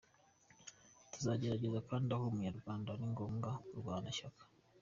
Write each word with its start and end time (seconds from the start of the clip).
Tuzagerageza 1.11 1.79
kandi 1.89 2.09
aho 2.15 2.23
Umunyarwanda 2.27 2.87
ari 2.93 3.03
agomba 3.11 3.49
kurwana 3.67 4.07
ishyaka. 4.13 4.43